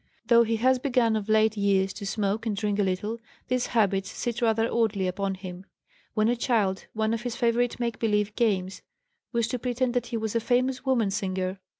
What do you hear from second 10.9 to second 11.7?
singer.